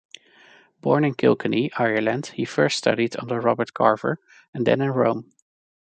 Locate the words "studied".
2.75-3.15